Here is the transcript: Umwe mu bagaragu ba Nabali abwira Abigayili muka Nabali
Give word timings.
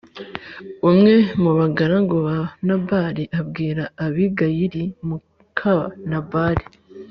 Umwe 0.89 1.13
mu 1.41 1.51
bagaragu 1.57 2.15
ba 2.27 2.37
Nabali 2.65 3.23
abwira 3.39 3.83
Abigayili 4.05 4.83
muka 5.07 5.75
Nabali 6.09 6.65